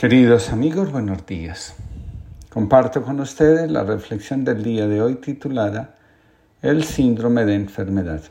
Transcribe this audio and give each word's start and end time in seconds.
Queridos 0.00 0.48
amigos, 0.50 0.90
buenos 0.90 1.26
días. 1.26 1.74
Comparto 2.48 3.02
con 3.02 3.20
ustedes 3.20 3.70
la 3.70 3.84
reflexión 3.84 4.44
del 4.44 4.62
día 4.62 4.88
de 4.88 5.02
hoy 5.02 5.16
titulada 5.16 5.94
El 6.62 6.84
síndrome 6.84 7.44
de 7.44 7.54
enfermedad. 7.54 8.22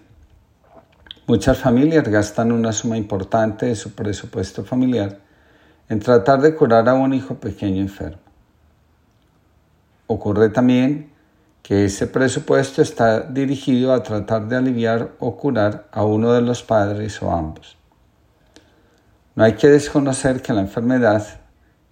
Muchas 1.28 1.60
familias 1.60 2.08
gastan 2.08 2.52
una 2.52 2.71
suma 2.74 2.97
importante 2.97 3.68
de 3.68 3.76
su 3.76 3.94
presupuesto 3.94 4.63
familiar 4.63 5.20
en 5.90 6.00
tratar 6.00 6.42
de 6.42 6.55
curar 6.55 6.89
a 6.89 6.95
un 6.95 7.13
hijo 7.13 7.36
pequeño 7.36 7.81
enfermo. 7.81 8.23
Ocurre 10.07 10.49
también 10.49 11.11
que 11.61 11.86
ese 11.86 12.07
presupuesto 12.07 12.81
está 12.81 13.20
dirigido 13.20 13.93
a 13.93 14.01
tratar 14.01 14.47
de 14.47 14.55
aliviar 14.55 15.11
o 15.20 15.38
curar 15.38 15.88
a 15.91 16.04
uno 16.04 16.33
de 16.33 16.41
los 16.41 16.63
padres 16.63 17.21
o 17.21 17.31
ambos. 17.31 17.77
No 19.36 19.43
hay 19.43 19.54
que 19.54 19.67
desconocer 19.67 20.41
que 20.41 20.51
la 20.51 20.61
enfermedad 20.61 21.39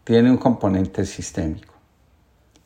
tiene 0.08 0.32
un 0.32 0.38
componente 0.38 1.06
sistémico. 1.06 1.74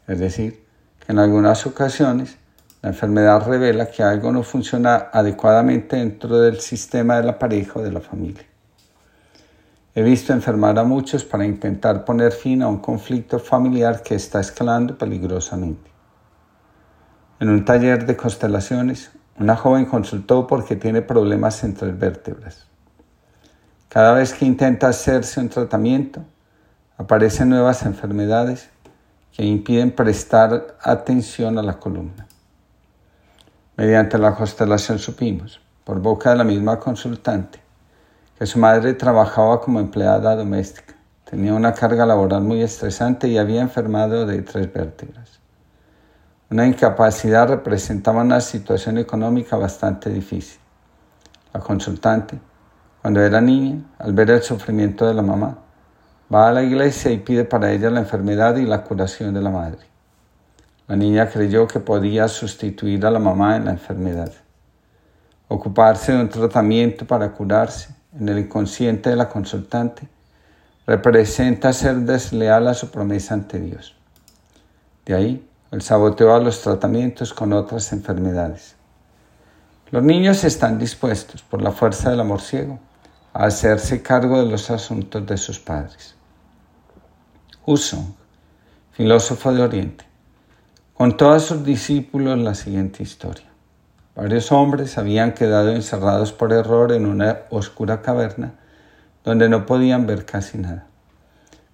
Es 0.08 0.20
decir, 0.20 0.64
que 1.00 1.12
en 1.12 1.18
algunas 1.18 1.66
ocasiones 1.66 2.38
la 2.84 2.90
enfermedad 2.90 3.44
revela 3.48 3.90
que 3.90 4.04
algo 4.04 4.32
no 4.32 4.44
funciona 4.44 5.10
adecuadamente 5.12 5.96
dentro 5.96 6.40
del 6.40 6.60
sistema 6.60 7.18
de 7.18 7.24
la 7.24 7.40
pareja 7.40 7.80
o 7.80 7.82
de 7.82 7.92
la 7.92 8.00
familia. 8.00 8.46
He 9.96 10.04
visto 10.04 10.34
enfermar 10.34 10.78
a 10.78 10.84
muchos 10.84 11.24
para 11.24 11.44
intentar 11.44 12.06
poner 12.06 12.32
fin 12.32 12.62
a 12.62 12.68
un 12.68 12.78
conflicto 12.78 13.40
familiar 13.40 14.04
que 14.04 14.14
está 14.14 14.40
escalando 14.40 14.96
peligrosamente. 14.96 15.90
En 17.40 17.50
un 17.50 17.66
taller 17.66 18.06
de 18.06 18.16
constelaciones, 18.16 19.10
una 19.40 19.56
joven 19.56 19.86
consultó 19.86 20.46
porque 20.46 20.76
tiene 20.76 21.02
problemas 21.02 21.64
entre 21.64 21.92
vértebras. 21.92 22.68
Cada 23.90 24.14
vez 24.14 24.32
que 24.32 24.46
intenta 24.46 24.90
hacerse 24.90 25.40
un 25.40 25.50
tratamiento, 25.50 26.24
aparecen 27.02 27.50
nuevas 27.50 27.84
enfermedades 27.84 28.70
que 29.32 29.44
impiden 29.44 29.92
prestar 29.92 30.78
atención 30.82 31.58
a 31.58 31.64
la 31.64 31.80
columna. 31.80 32.28
Mediante 33.76 34.20
la 34.20 34.36
constelación 34.36 35.00
supimos, 35.00 35.60
por 35.84 36.00
boca 36.00 36.30
de 36.30 36.36
la 36.36 36.44
misma 36.44 36.80
consultante, 36.80 37.60
que 38.38 38.46
su 38.46 38.60
madre 38.60 38.94
trabajaba 38.94 39.62
como 39.62 39.80
empleada 39.80 40.36
doméstica, 40.36 40.94
tenía 41.26 41.56
una 41.56 41.74
carga 41.74 42.06
laboral 42.06 42.44
muy 42.44 42.62
estresante 42.62 43.28
y 43.28 43.40
había 43.40 43.62
enfermado 43.62 44.28
de 44.28 44.44
tres 44.44 44.72
vértebras. 44.72 45.40
Una 46.52 46.68
incapacidad 46.68 47.48
representaba 47.48 48.22
una 48.22 48.42
situación 48.42 49.00
económica 49.00 49.58
bastante 49.58 50.12
difícil. 50.12 50.60
La 51.52 51.62
consultante, 51.62 52.40
cuando 53.02 53.22
era 53.22 53.42
niña, 53.42 53.82
al 53.98 54.14
ver 54.14 54.30
el 54.30 54.44
sufrimiento 54.44 55.08
de 55.08 55.16
la 55.16 55.24
mamá, 55.24 55.58
Va 56.34 56.48
a 56.48 56.54
la 56.54 56.64
iglesia 56.64 57.12
y 57.12 57.18
pide 57.18 57.44
para 57.44 57.74
ella 57.74 57.90
la 57.90 58.00
enfermedad 58.00 58.56
y 58.56 58.66
la 58.66 58.84
curación 58.84 59.34
de 59.34 59.42
la 59.42 59.50
madre. 59.50 59.80
La 60.88 60.96
niña 60.96 61.30
creyó 61.30 61.68
que 61.68 61.82
podía 61.82 62.30
sustituir 62.30 63.06
a 63.06 63.12
la 63.12 63.20
mamá 63.20 63.58
en 63.58 63.66
la 63.66 63.72
enfermedad. 63.72 64.32
Ocuparse 65.50 66.14
de 66.14 66.22
un 66.22 66.30
tratamiento 66.30 67.06
para 67.06 67.34
curarse 67.34 67.94
en 68.18 68.30
el 68.30 68.40
inconsciente 68.40 69.10
de 69.10 69.18
la 69.18 69.28
consultante 69.28 70.08
representa 70.88 71.74
ser 71.74 71.98
desleal 71.98 72.70
a 72.70 72.74
su 72.74 72.90
promesa 72.90 73.34
ante 73.34 73.60
Dios. 73.60 73.96
De 75.06 75.14
ahí 75.14 75.48
el 75.72 75.82
saboteo 75.82 76.34
a 76.34 76.40
los 76.40 76.62
tratamientos 76.62 77.34
con 77.34 77.52
otras 77.52 77.92
enfermedades. 77.92 78.76
Los 79.90 80.04
niños 80.04 80.46
están 80.46 80.80
dispuestos, 80.80 81.42
por 81.42 81.62
la 81.62 81.72
fuerza 81.72 82.10
del 82.10 82.22
amor 82.22 82.40
ciego, 82.40 82.80
a 83.34 83.46
hacerse 83.46 84.02
cargo 84.02 84.42
de 84.42 84.50
los 84.50 84.72
asuntos 84.72 85.26
de 85.26 85.36
sus 85.36 85.60
padres. 85.60 86.16
Husong, 87.64 88.16
filósofo 88.92 89.54
de 89.54 89.62
Oriente, 89.62 90.04
contó 90.96 91.32
a 91.32 91.40
sus 91.40 91.64
discípulos 91.64 92.40
la 92.40 92.56
siguiente 92.56 93.04
historia. 93.04 93.46
Varios 94.16 94.52
hombres 94.52 94.98
habían 94.98 95.34
quedado 95.34 95.70
encerrados 95.70 96.34
por 96.34 96.54
error 96.54 96.92
en 96.92 97.06
una 97.06 97.42
oscura 97.52 98.02
caverna 98.02 98.54
donde 99.24 99.48
no 99.48 99.68
podían 99.68 100.08
ver 100.08 100.26
casi 100.26 100.58
nada. 100.58 100.88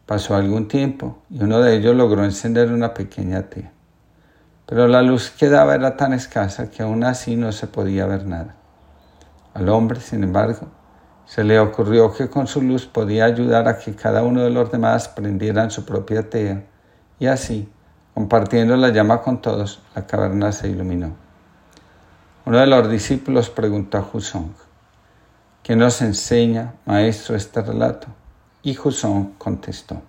Pasó 0.05 0.35
algún 0.35 0.67
tiempo 0.67 1.19
y 1.29 1.41
uno 1.41 1.61
de 1.61 1.77
ellos 1.77 1.95
logró 1.95 2.25
encender 2.25 2.69
una 2.71 2.93
pequeña 2.93 3.43
tea. 3.43 3.71
Pero 4.65 4.89
la 4.89 5.01
luz 5.01 5.29
que 5.31 5.47
daba 5.47 5.75
era 5.75 5.95
tan 5.95 6.11
escasa 6.11 6.69
que 6.69 6.83
aún 6.83 7.05
así 7.05 7.37
no 7.37 7.53
se 7.53 7.67
podía 7.67 8.05
ver 8.05 8.25
nada. 8.25 8.55
Al 9.53 9.69
hombre, 9.69 10.01
sin 10.01 10.23
embargo, 10.23 10.67
se 11.27 11.43
le 11.43 11.59
ocurrió 11.59 12.13
que 12.13 12.29
con 12.29 12.47
su 12.47 12.61
luz 12.61 12.85
podía 12.85 13.25
ayudar 13.25 13.67
a 13.67 13.77
que 13.77 13.93
cada 13.93 14.23
uno 14.23 14.43
de 14.43 14.49
los 14.49 14.71
demás 14.71 15.09
prendieran 15.09 15.69
su 15.71 15.83
propia 15.83 16.29
tea 16.29 16.63
y 17.19 17.27
así, 17.27 17.67
compartiendo 18.13 18.77
la 18.77 18.89
llama 18.89 19.21
con 19.21 19.41
todos, 19.41 19.81
la 19.93 20.07
caverna 20.07 20.53
se 20.53 20.69
iluminó. 20.69 21.17
Uno 22.45 22.59
de 22.59 22.67
los 22.67 22.89
discípulos 22.89 23.49
preguntó 23.49 23.97
a 23.97 24.09
Husong, 24.11 24.53
¿qué 25.63 25.75
nos 25.75 26.01
enseña, 26.01 26.75
maestro, 26.85 27.35
este 27.35 27.61
relato? 27.61 28.07
Y 28.63 28.77
Husong 28.77 29.33
contestó, 29.37 30.01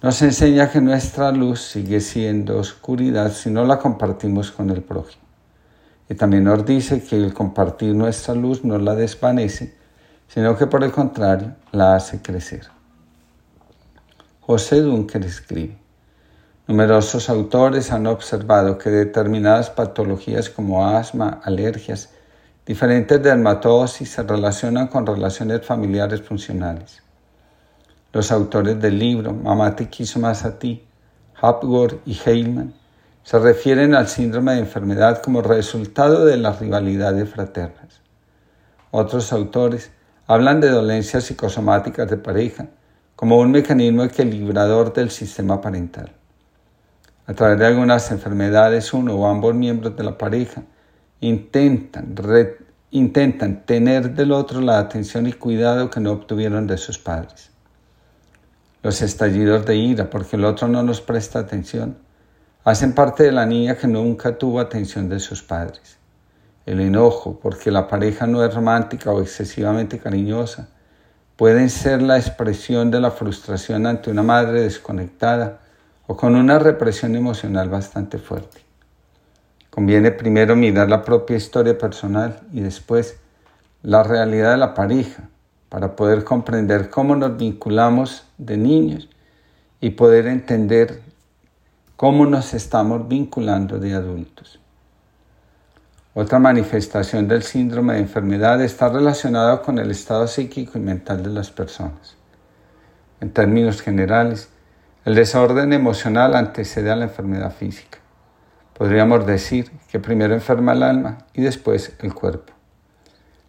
nos 0.00 0.22
enseña 0.22 0.70
que 0.70 0.80
nuestra 0.80 1.32
luz 1.32 1.60
sigue 1.60 2.00
siendo 2.00 2.58
oscuridad 2.58 3.30
si 3.30 3.50
no 3.50 3.66
la 3.66 3.78
compartimos 3.78 4.50
con 4.50 4.70
el 4.70 4.82
prójimo. 4.82 5.22
Y 6.08 6.14
también 6.14 6.44
nos 6.44 6.64
dice 6.64 7.04
que 7.04 7.16
el 7.16 7.34
compartir 7.34 7.94
nuestra 7.94 8.34
luz 8.34 8.64
no 8.64 8.78
la 8.78 8.94
desvanece, 8.94 9.83
sino 10.28 10.56
que 10.56 10.66
por 10.66 10.82
el 10.84 10.92
contrario 10.92 11.54
la 11.72 11.94
hace 11.94 12.20
crecer. 12.20 12.68
José 14.40 14.80
Dunker 14.82 15.24
escribe, 15.24 15.78
numerosos 16.66 17.30
autores 17.30 17.90
han 17.92 18.06
observado 18.06 18.76
que 18.78 18.90
determinadas 18.90 19.70
patologías 19.70 20.50
como 20.50 20.86
asma, 20.86 21.40
alergias, 21.44 22.10
diferentes 22.66 23.22
dermatosis 23.22 24.10
se 24.10 24.22
relacionan 24.22 24.88
con 24.88 25.06
relaciones 25.06 25.64
familiares 25.64 26.22
funcionales. 26.22 27.02
Los 28.12 28.30
autores 28.30 28.80
del 28.80 28.98
libro 28.98 29.32
Mamá 29.32 29.74
te 29.74 29.88
quiso 29.88 30.20
más 30.20 30.44
a 30.44 30.58
ti, 30.58 30.84
Hapgor 31.40 32.00
y 32.06 32.18
Heilman, 32.24 32.74
se 33.24 33.38
refieren 33.38 33.94
al 33.94 34.08
síndrome 34.08 34.52
de 34.52 34.60
enfermedad 34.60 35.22
como 35.22 35.40
resultado 35.40 36.26
de 36.26 36.36
las 36.36 36.60
rivalidades 36.60 37.30
fraternas. 37.30 38.02
Otros 38.90 39.32
autores 39.32 39.90
Hablan 40.26 40.62
de 40.62 40.70
dolencias 40.70 41.24
psicosomáticas 41.24 42.08
de 42.08 42.16
pareja 42.16 42.68
como 43.14 43.38
un 43.38 43.50
mecanismo 43.50 44.04
equilibrador 44.04 44.90
del 44.94 45.10
sistema 45.10 45.60
parental. 45.60 46.12
A 47.26 47.34
través 47.34 47.58
de 47.58 47.66
algunas 47.66 48.10
enfermedades, 48.10 48.94
uno 48.94 49.16
o 49.16 49.26
ambos 49.26 49.54
miembros 49.54 49.94
de 49.96 50.02
la 50.02 50.16
pareja 50.16 50.62
intentan, 51.20 52.14
intentan 52.90 53.66
tener 53.66 54.14
del 54.14 54.32
otro 54.32 54.62
la 54.62 54.78
atención 54.78 55.26
y 55.26 55.34
cuidado 55.34 55.90
que 55.90 56.00
no 56.00 56.12
obtuvieron 56.12 56.66
de 56.66 56.78
sus 56.78 56.98
padres. 56.98 57.50
Los 58.82 59.02
estallidos 59.02 59.66
de 59.66 59.76
ira 59.76 60.08
porque 60.08 60.36
el 60.36 60.46
otro 60.46 60.68
no 60.68 60.82
nos 60.82 61.02
presta 61.02 61.40
atención 61.40 61.98
hacen 62.64 62.94
parte 62.94 63.24
de 63.24 63.32
la 63.32 63.44
niña 63.44 63.76
que 63.76 63.88
nunca 63.88 64.38
tuvo 64.38 64.60
atención 64.60 65.10
de 65.10 65.20
sus 65.20 65.42
padres 65.42 65.98
el 66.66 66.80
enojo, 66.80 67.38
porque 67.40 67.70
la 67.70 67.88
pareja 67.88 68.26
no 68.26 68.44
es 68.44 68.54
romántica 68.54 69.12
o 69.12 69.20
excesivamente 69.20 69.98
cariñosa, 69.98 70.68
pueden 71.36 71.68
ser 71.70 72.00
la 72.02 72.16
expresión 72.16 72.90
de 72.90 73.00
la 73.00 73.10
frustración 73.10 73.86
ante 73.86 74.10
una 74.10 74.22
madre 74.22 74.62
desconectada 74.62 75.60
o 76.06 76.16
con 76.16 76.34
una 76.36 76.58
represión 76.58 77.16
emocional 77.16 77.68
bastante 77.68 78.18
fuerte. 78.18 78.60
Conviene 79.70 80.12
primero 80.12 80.54
mirar 80.54 80.88
la 80.88 81.02
propia 81.02 81.36
historia 81.36 81.76
personal 81.76 82.40
y 82.52 82.60
después 82.60 83.16
la 83.82 84.02
realidad 84.02 84.52
de 84.52 84.58
la 84.58 84.74
pareja 84.74 85.28
para 85.68 85.96
poder 85.96 86.22
comprender 86.22 86.88
cómo 86.88 87.16
nos 87.16 87.36
vinculamos 87.36 88.24
de 88.38 88.56
niños 88.56 89.08
y 89.80 89.90
poder 89.90 90.28
entender 90.28 91.02
cómo 91.96 92.26
nos 92.26 92.54
estamos 92.54 93.08
vinculando 93.08 93.78
de 93.78 93.94
adultos. 93.94 94.60
Otra 96.16 96.38
manifestación 96.38 97.26
del 97.26 97.42
síndrome 97.42 97.94
de 97.94 97.98
enfermedad 97.98 98.62
está 98.62 98.88
relacionada 98.88 99.62
con 99.62 99.80
el 99.80 99.90
estado 99.90 100.28
psíquico 100.28 100.78
y 100.78 100.80
mental 100.80 101.24
de 101.24 101.30
las 101.30 101.50
personas. 101.50 102.16
En 103.20 103.32
términos 103.32 103.82
generales, 103.82 104.48
el 105.04 105.16
desorden 105.16 105.72
emocional 105.72 106.36
antecede 106.36 106.92
a 106.92 106.94
la 106.94 107.06
enfermedad 107.06 107.52
física. 107.52 107.98
Podríamos 108.78 109.26
decir 109.26 109.72
que 109.90 109.98
primero 109.98 110.34
enferma 110.34 110.74
el 110.74 110.84
alma 110.84 111.18
y 111.32 111.42
después 111.42 111.92
el 111.98 112.14
cuerpo. 112.14 112.52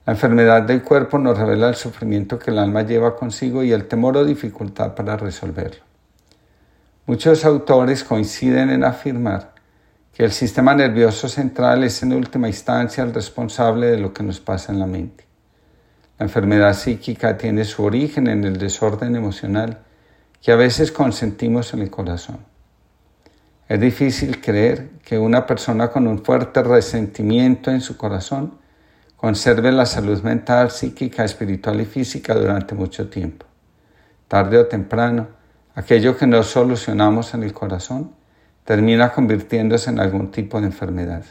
La 0.07 0.13
enfermedad 0.13 0.63
del 0.63 0.81
cuerpo 0.81 1.19
nos 1.19 1.37
revela 1.37 1.69
el 1.69 1.75
sufrimiento 1.75 2.39
que 2.39 2.49
el 2.49 2.57
alma 2.57 2.81
lleva 2.81 3.15
consigo 3.15 3.63
y 3.63 3.73
el 3.73 3.87
temor 3.87 4.17
o 4.17 4.25
dificultad 4.25 4.95
para 4.95 5.17
resolverlo. 5.17 5.83
Muchos 7.05 7.45
autores 7.45 8.03
coinciden 8.03 8.71
en 8.71 8.83
afirmar 8.83 9.54
que 10.15 10.23
el 10.23 10.31
sistema 10.31 10.73
nervioso 10.73 11.27
central 11.27 11.83
es 11.83 12.01
en 12.01 12.13
última 12.13 12.47
instancia 12.47 13.03
el 13.03 13.13
responsable 13.13 13.87
de 13.87 13.97
lo 13.97 14.13
que 14.13 14.23
nos 14.23 14.39
pasa 14.39 14.71
en 14.71 14.79
la 14.79 14.87
mente. 14.87 15.25
La 16.17 16.25
enfermedad 16.25 16.73
psíquica 16.73 17.37
tiene 17.37 17.65
su 17.65 17.83
origen 17.83 18.27
en 18.27 18.45
el 18.45 18.57
desorden 18.57 19.17
emocional 19.17 19.79
que 20.41 20.53
a 20.53 20.55
veces 20.55 20.93
consentimos 20.93 21.73
en 21.73 21.81
el 21.81 21.89
corazón. 21.89 22.37
Es 23.67 23.77
difícil 23.77 24.39
creer 24.39 24.91
que 25.03 25.19
una 25.19 25.45
persona 25.45 25.89
con 25.89 26.07
un 26.07 26.23
fuerte 26.23 26.63
resentimiento 26.63 27.69
en 27.69 27.81
su 27.81 27.97
corazón 27.97 28.53
conserve 29.17 29.73
la 29.73 29.85
salud 29.85 30.23
mental, 30.23 30.71
psíquica, 30.71 31.25
espiritual 31.25 31.81
y 31.81 31.85
física 31.85 32.35
durante 32.35 32.73
mucho 32.73 33.09
tiempo. 33.09 33.45
Tarde 34.29 34.59
o 34.59 34.67
temprano, 34.67 35.27
aquello 35.73 36.15
que 36.15 36.25
no 36.25 36.41
solucionamos 36.41 37.33
en 37.33 37.43
el 37.43 37.51
corazón 37.51 38.11
termina 38.65 39.11
convirtiéndose 39.13 39.91
en 39.91 39.99
algún 39.99 40.31
tipo 40.31 40.59
de 40.59 40.67
enfermedad. 40.67 41.23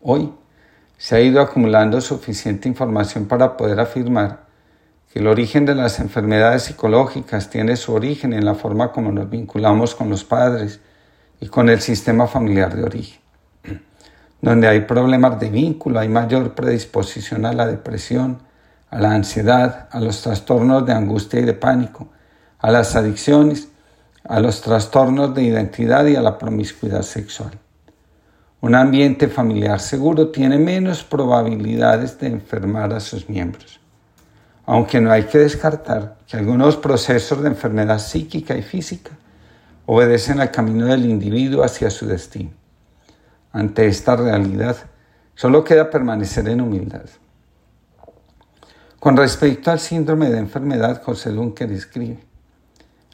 Hoy 0.00 0.32
se 0.96 1.16
ha 1.16 1.20
ido 1.20 1.40
acumulando 1.40 2.00
suficiente 2.00 2.68
información 2.68 3.26
para 3.26 3.56
poder 3.56 3.80
afirmar 3.80 4.44
que 5.12 5.18
el 5.18 5.26
origen 5.26 5.66
de 5.66 5.74
las 5.74 5.98
enfermedades 5.98 6.62
psicológicas 6.62 7.50
tiene 7.50 7.76
su 7.76 7.92
origen 7.92 8.32
en 8.32 8.44
la 8.44 8.54
forma 8.54 8.92
como 8.92 9.12
nos 9.12 9.28
vinculamos 9.28 9.94
con 9.94 10.08
los 10.08 10.24
padres 10.24 10.80
y 11.40 11.48
con 11.48 11.68
el 11.68 11.80
sistema 11.80 12.28
familiar 12.28 12.74
de 12.74 12.84
origen. 12.84 13.20
Donde 14.40 14.68
hay 14.68 14.82
problemas 14.82 15.38
de 15.40 15.50
vínculo, 15.50 15.98
hay 15.98 16.08
mayor 16.08 16.54
predisposición 16.54 17.44
a 17.44 17.52
la 17.52 17.66
depresión, 17.66 18.38
a 18.90 19.00
la 19.00 19.12
ansiedad, 19.12 19.88
a 19.90 19.98
los 20.00 20.22
trastornos 20.22 20.86
de 20.86 20.92
angustia 20.92 21.40
y 21.40 21.44
de 21.44 21.54
pánico, 21.54 22.08
a 22.58 22.70
las 22.70 22.94
adicciones, 22.94 23.71
a 24.24 24.40
los 24.40 24.60
trastornos 24.60 25.34
de 25.34 25.42
identidad 25.42 26.06
y 26.06 26.16
a 26.16 26.22
la 26.22 26.38
promiscuidad 26.38 27.02
sexual. 27.02 27.52
Un 28.60 28.74
ambiente 28.74 29.28
familiar 29.28 29.80
seguro 29.80 30.28
tiene 30.28 30.58
menos 30.58 31.02
probabilidades 31.02 32.18
de 32.18 32.28
enfermar 32.28 32.92
a 32.92 33.00
sus 33.00 33.28
miembros 33.28 33.82
aunque 34.64 35.00
no 35.00 35.10
hay 35.10 35.24
que 35.24 35.38
descartar 35.38 36.18
que 36.26 36.36
algunos 36.36 36.76
procesos 36.76 37.42
de 37.42 37.48
enfermedad 37.48 37.98
psíquica 37.98 38.56
y 38.56 38.62
física 38.62 39.10
obedecen 39.86 40.40
al 40.40 40.50
camino 40.50 40.86
del 40.86 41.04
individuo 41.04 41.64
hacia 41.64 41.90
su 41.90 42.06
destino. 42.06 42.50
Ante 43.52 43.86
esta 43.86 44.16
realidad, 44.16 44.76
solo 45.34 45.64
queda 45.64 45.90
permanecer 45.90 46.48
en 46.48 46.60
humildad. 46.60 47.04
Con 49.00 49.16
respecto 49.16 49.70
al 49.70 49.80
síndrome 49.80 50.30
de 50.30 50.38
enfermedad, 50.38 51.02
José 51.02 51.30
Dunker 51.30 51.70
escribe, 51.72 52.24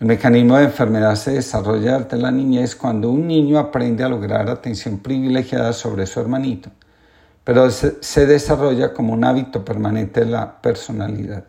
el 0.01 0.07
mecanismo 0.07 0.57
de 0.57 0.65
enfermedad 0.65 1.15
se 1.17 1.33
desarrolla 1.33 1.99
desde 1.99 2.19
la 2.19 2.31
niñez 2.31 2.77
cuando 2.77 3.11
un 3.11 3.27
niño 3.27 3.59
aprende 3.59 4.05
a 4.05 4.09
lograr 4.09 4.49
atención 4.49 4.99
privilegiada 4.99 5.73
sobre 5.73 6.07
su 6.07 6.21
hermanito 6.21 6.71
pero 7.49 7.71
se, 7.71 8.27
desarrolla 8.27 8.93
como 8.93 9.15
un 9.15 9.25
hábito 9.25 9.65
permanente 9.65 10.21
de 10.21 10.27
la 10.27 10.61
personalidad. 10.61 11.45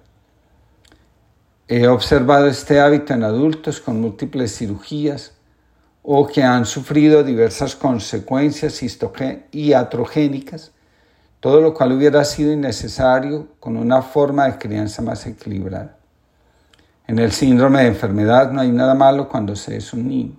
He 1.67 1.89
observado 1.89 2.47
este 2.47 2.79
hábito 2.79 3.13
en 3.13 3.25
adultos 3.25 3.81
con 3.81 3.99
múltiples 3.99 4.55
cirugías 4.55 5.33
o 6.01 6.25
que 6.25 6.41
han 6.41 6.65
sufrido 6.65 7.21
diversas 7.25 7.75
consecuencias 7.75 8.81
iatrogénicas, 9.51 10.71
todo 11.41 11.59
lo 11.59 11.73
cual 11.73 11.91
hubiera 11.91 12.23
sido 12.23 12.53
innecesario 12.53 13.49
con 13.59 13.75
una 13.75 14.01
forma 14.01 14.45
de 14.45 14.57
crianza 14.57 15.01
más 15.01 15.25
equilibrada. 15.25 15.98
En 17.09 17.17
el 17.17 17.31
síndrome 17.31 17.81
de 17.81 17.87
enfermedad 17.87 18.51
no 18.51 18.61
hay 18.61 18.71
nada 18.71 18.93
malo 18.93 19.27
cuando 19.27 19.55
se 19.55 19.75
es 19.75 19.93
un 19.93 20.07
niño. 20.07 20.35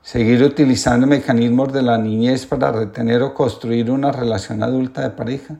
Seguir 0.00 0.42
utilizando 0.42 1.06
mecanismos 1.06 1.70
de 1.70 1.82
la 1.82 1.98
niñez 1.98 2.46
para 2.46 2.72
retener 2.72 3.20
o 3.20 3.34
construir 3.34 3.90
una 3.90 4.10
relación 4.10 4.62
adulta 4.62 5.02
de 5.02 5.10
pareja, 5.10 5.58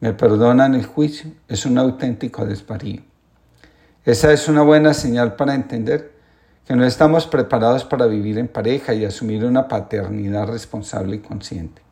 me 0.00 0.14
perdonan 0.14 0.74
el 0.74 0.84
juicio, 0.84 1.30
es 1.46 1.64
un 1.64 1.78
auténtico 1.78 2.44
desvarío. 2.44 3.02
Esa 4.04 4.32
es 4.32 4.48
una 4.48 4.62
buena 4.62 4.94
señal 4.94 5.36
para 5.36 5.54
entender 5.54 6.10
que 6.66 6.74
no 6.74 6.84
estamos 6.84 7.28
preparados 7.28 7.84
para 7.84 8.06
vivir 8.06 8.38
en 8.38 8.48
pareja 8.48 8.94
y 8.94 9.04
asumir 9.04 9.44
una 9.44 9.68
paternidad 9.68 10.48
responsable 10.48 11.14
y 11.14 11.20
consciente. 11.20 11.82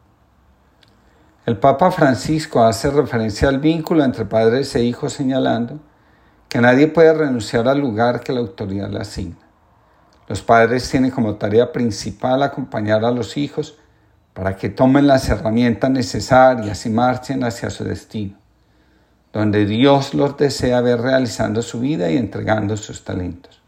El 1.47 1.57
Papa 1.57 1.93
Francisco 1.93 2.65
hace 2.65 2.91
referencia 2.91 3.49
al 3.49 3.61
vínculo 3.61 4.03
entre 4.03 4.25
padres 4.25 4.75
e 4.75 4.83
hijos 4.83 5.13
señalando 5.13 5.79
que 6.51 6.61
nadie 6.61 6.89
puede 6.89 7.15
renunciar 7.15 7.69
al 7.69 7.79
lugar 7.79 8.21
que 8.21 8.33
la 8.33 8.41
autoridad 8.41 8.91
le 8.91 8.99
asigna. 8.99 9.39
Los 10.27 10.43
padres 10.43 10.91
tienen 10.91 11.13
como 11.13 11.37
tarea 11.37 11.71
principal 11.73 12.43
acompañar 12.43 13.05
a 13.05 13.13
los 13.13 13.37
hijos 13.37 13.79
para 14.35 14.57
que 14.57 14.69
tomen 14.69 15.07
las 15.07 15.29
herramientas 15.29 15.91
necesarias 15.91 16.85
y 16.87 16.91
marchen 16.91 17.45
hacia 17.45 17.71
su 17.71 17.85
destino, 17.85 18.37
donde 19.33 19.65
Dios 19.65 20.13
los 20.13 20.37
desea 20.37 20.81
ver 20.81 21.01
realizando 21.01 21.63
su 21.63 21.79
vida 21.79 22.11
y 22.11 22.17
entregando 22.17 22.77
sus 22.77 23.05
talentos. 23.05 23.63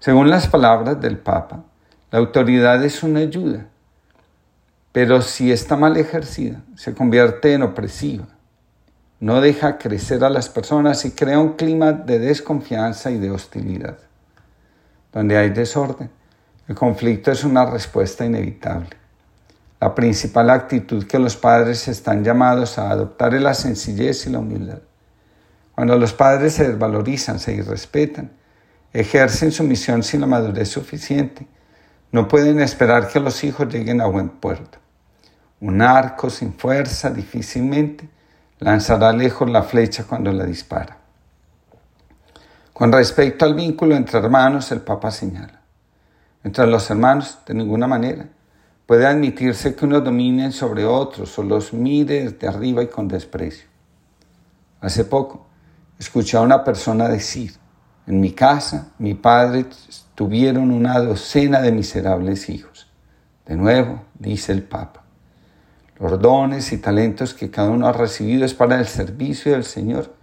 Según 0.00 0.28
las 0.28 0.48
palabras 0.48 1.00
del 1.00 1.18
Papa, 1.18 1.62
la 2.10 2.18
autoridad 2.18 2.84
es 2.84 3.04
una 3.04 3.20
ayuda, 3.20 3.66
pero 4.90 5.22
si 5.22 5.52
está 5.52 5.76
mal 5.76 5.96
ejercida, 5.96 6.62
se 6.74 6.94
convierte 6.94 7.52
en 7.52 7.62
opresiva. 7.62 8.26
No 9.20 9.40
deja 9.40 9.78
crecer 9.78 10.24
a 10.24 10.30
las 10.30 10.48
personas 10.48 11.04
y 11.04 11.12
crea 11.12 11.38
un 11.38 11.54
clima 11.54 11.92
de 11.92 12.18
desconfianza 12.18 13.10
y 13.10 13.18
de 13.18 13.30
hostilidad 13.30 13.98
donde 15.16 15.38
hay 15.38 15.48
desorden. 15.48 16.10
El 16.68 16.74
conflicto 16.74 17.32
es 17.32 17.42
una 17.42 17.64
respuesta 17.64 18.22
inevitable. 18.26 18.90
La 19.80 19.94
principal 19.94 20.50
actitud 20.50 21.06
que 21.06 21.18
los 21.18 21.38
padres 21.38 21.88
están 21.88 22.22
llamados 22.22 22.76
a 22.76 22.90
adoptar 22.90 23.34
es 23.34 23.40
la 23.40 23.54
sencillez 23.54 24.26
y 24.26 24.30
la 24.30 24.40
humildad. 24.40 24.80
Cuando 25.74 25.96
los 25.96 26.12
padres 26.12 26.52
se 26.52 26.68
desvalorizan, 26.68 27.38
se 27.38 27.54
irrespetan, 27.54 28.30
ejercen 28.92 29.52
su 29.52 29.64
misión 29.64 30.02
sin 30.02 30.20
la 30.20 30.26
madurez 30.26 30.68
suficiente, 30.68 31.46
no 32.12 32.28
pueden 32.28 32.60
esperar 32.60 33.08
que 33.08 33.18
los 33.18 33.42
hijos 33.42 33.72
lleguen 33.72 34.02
a 34.02 34.06
buen 34.06 34.28
puerto. 34.28 34.76
Un 35.60 35.80
arco 35.80 36.28
sin 36.28 36.52
fuerza 36.52 37.08
difícilmente 37.08 38.06
lanzará 38.58 39.12
lejos 39.12 39.50
la 39.50 39.62
flecha 39.62 40.04
cuando 40.04 40.32
la 40.32 40.44
dispara. 40.44 40.98
Con 42.72 42.92
respecto 42.92 43.44
al 43.44 43.54
vínculo 43.54 43.94
entre 43.94 44.18
hermanos, 44.18 44.70
el 44.72 44.80
Papa 44.80 45.10
señala, 45.10 45.62
entre 46.44 46.66
los 46.66 46.88
hermanos, 46.90 47.38
de 47.46 47.54
ninguna 47.54 47.86
manera, 47.86 48.28
puede 48.86 49.06
admitirse 49.06 49.74
que 49.74 49.84
unos 49.84 50.04
dominen 50.04 50.52
sobre 50.52 50.84
otros 50.84 51.38
o 51.38 51.42
los 51.42 51.72
mire 51.72 52.30
desde 52.30 52.46
arriba 52.46 52.82
y 52.82 52.86
con 52.86 53.08
desprecio. 53.08 53.66
Hace 54.80 55.04
poco 55.04 55.46
escuché 55.98 56.36
a 56.36 56.42
una 56.42 56.62
persona 56.62 57.08
decir, 57.08 57.54
en 58.06 58.20
mi 58.20 58.32
casa 58.32 58.92
mi 58.98 59.14
padre 59.14 59.66
tuvieron 60.14 60.70
una 60.70 61.00
docena 61.00 61.60
de 61.60 61.72
miserables 61.72 62.48
hijos. 62.48 62.86
De 63.46 63.56
nuevo, 63.56 64.04
dice 64.18 64.52
el 64.52 64.62
Papa, 64.62 65.05
los 65.98 66.20
dones 66.20 66.72
y 66.72 66.78
talentos 66.78 67.34
que 67.34 67.50
cada 67.50 67.70
uno 67.70 67.86
ha 67.86 67.92
recibido 67.92 68.44
es 68.44 68.54
para 68.54 68.78
el 68.78 68.86
servicio 68.86 69.52
del 69.52 69.64
Señor 69.64 70.14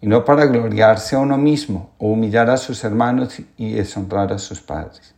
y 0.00 0.06
no 0.06 0.24
para 0.24 0.46
gloriarse 0.46 1.16
a 1.16 1.20
uno 1.20 1.38
mismo 1.38 1.90
o 1.98 2.08
humillar 2.08 2.50
a 2.50 2.56
sus 2.56 2.82
hermanos 2.84 3.40
y 3.56 3.72
deshonrar 3.72 4.32
a 4.32 4.38
sus 4.38 4.60
padres. 4.60 5.14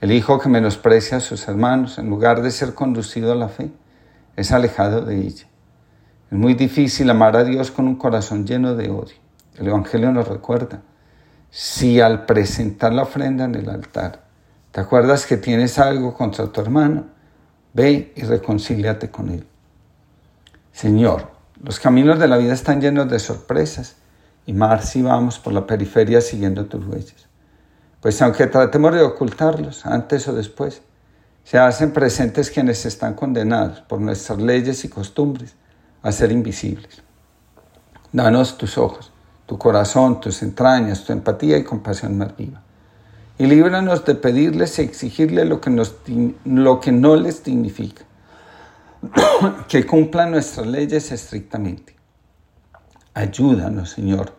El 0.00 0.12
hijo 0.12 0.38
que 0.38 0.48
menosprecia 0.48 1.18
a 1.18 1.20
sus 1.20 1.48
hermanos 1.48 1.98
en 1.98 2.08
lugar 2.08 2.42
de 2.42 2.50
ser 2.50 2.74
conducido 2.74 3.32
a 3.32 3.36
la 3.36 3.48
fe 3.48 3.70
es 4.36 4.52
alejado 4.52 5.02
de 5.02 5.16
ella. 5.16 5.46
Es 6.30 6.38
muy 6.38 6.54
difícil 6.54 7.10
amar 7.10 7.36
a 7.36 7.44
Dios 7.44 7.70
con 7.70 7.86
un 7.86 7.96
corazón 7.96 8.46
lleno 8.46 8.74
de 8.74 8.90
odio. 8.90 9.16
El 9.56 9.68
Evangelio 9.68 10.12
nos 10.12 10.28
recuerda, 10.28 10.82
si 11.50 12.00
al 12.00 12.26
presentar 12.26 12.92
la 12.92 13.02
ofrenda 13.02 13.44
en 13.44 13.54
el 13.54 13.70
altar 13.70 14.26
te 14.72 14.80
acuerdas 14.80 15.24
que 15.24 15.38
tienes 15.38 15.78
algo 15.78 16.12
contra 16.12 16.46
tu 16.48 16.60
hermano, 16.60 17.06
ve 17.76 18.14
y 18.16 18.22
reconcíliate 18.22 19.10
con 19.10 19.28
él. 19.28 19.46
Señor, 20.72 21.30
los 21.62 21.78
caminos 21.78 22.18
de 22.18 22.26
la 22.26 22.38
vida 22.38 22.54
están 22.54 22.80
llenos 22.80 23.10
de 23.10 23.18
sorpresas 23.18 23.96
y 24.46 24.54
más 24.54 24.88
si 24.88 25.02
vamos 25.02 25.38
por 25.38 25.52
la 25.52 25.66
periferia 25.66 26.22
siguiendo 26.22 26.64
tus 26.64 26.86
huellas. 26.86 27.26
Pues 28.00 28.22
aunque 28.22 28.46
tratemos 28.46 28.94
de 28.94 29.02
ocultarlos 29.02 29.84
antes 29.84 30.26
o 30.26 30.32
después, 30.32 30.80
se 31.44 31.58
hacen 31.58 31.92
presentes 31.92 32.50
quienes 32.50 32.86
están 32.86 33.12
condenados 33.12 33.82
por 33.82 34.00
nuestras 34.00 34.40
leyes 34.40 34.82
y 34.86 34.88
costumbres 34.88 35.54
a 36.02 36.12
ser 36.12 36.32
invisibles. 36.32 37.02
Danos 38.10 38.56
tus 38.56 38.78
ojos, 38.78 39.12
tu 39.44 39.58
corazón, 39.58 40.20
tus 40.22 40.42
entrañas, 40.42 41.04
tu 41.04 41.12
empatía 41.12 41.58
y 41.58 41.64
compasión 41.64 42.16
más 42.16 42.34
viva. 42.36 42.62
Y 43.38 43.46
líbranos 43.46 44.04
de 44.04 44.14
pedirles 44.14 44.78
y 44.78 44.82
exigirles 44.82 45.46
lo 45.46 45.60
que, 45.60 46.34
lo 46.44 46.80
que 46.80 46.92
no 46.92 47.16
les 47.16 47.44
dignifica 47.44 48.02
que 49.68 49.86
cumplan 49.86 50.30
nuestras 50.30 50.66
leyes 50.66 51.12
estrictamente. 51.12 51.94
Ayúdanos, 53.14 53.90
Señor, 53.90 54.32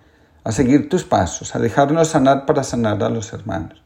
a 0.43 0.51
seguir 0.51 0.89
tus 0.89 1.03
pasos, 1.03 1.55
a 1.55 1.59
dejarnos 1.59 2.09
sanar 2.09 2.45
para 2.45 2.63
sanar 2.63 3.03
a 3.03 3.09
los 3.09 3.33
hermanos. 3.33 3.81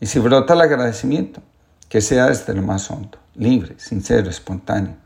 Y 0.00 0.06
si 0.06 0.18
brota 0.18 0.54
el 0.54 0.60
agradecimiento, 0.60 1.40
que 1.88 2.00
sea 2.00 2.26
desde 2.26 2.52
lo 2.54 2.62
más 2.62 2.90
hondo, 2.90 3.18
libre, 3.34 3.74
sincero, 3.78 4.28
espontáneo, 4.28 4.96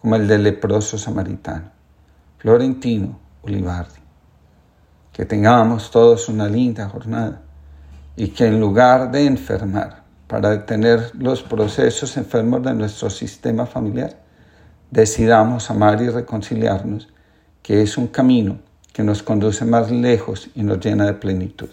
como 0.00 0.16
el 0.16 0.28
del 0.28 0.42
leproso 0.42 0.98
samaritano, 0.98 1.70
Florentino 2.38 3.18
Ulibardi. 3.42 4.00
que 5.12 5.24
tengamos 5.24 5.90
todos 5.90 6.28
una 6.28 6.46
linda 6.46 6.88
jornada 6.88 7.40
y 8.16 8.28
que 8.28 8.46
en 8.46 8.60
lugar 8.60 9.10
de 9.10 9.26
enfermar 9.26 10.02
para 10.26 10.50
detener 10.50 11.12
los 11.14 11.42
procesos 11.42 12.16
enfermos 12.16 12.62
de 12.62 12.74
nuestro 12.74 13.10
sistema 13.10 13.66
familiar, 13.66 14.16
decidamos 14.90 15.70
amar 15.70 16.00
y 16.02 16.08
reconciliarnos, 16.08 17.08
que 17.62 17.82
es 17.82 17.96
un 17.96 18.08
camino 18.08 18.58
que 18.92 19.02
nos 19.02 19.22
conduce 19.22 19.64
más 19.64 19.90
lejos 19.90 20.48
y 20.54 20.62
nos 20.62 20.84
llena 20.84 21.04
de 21.04 21.14
plenitud. 21.14 21.68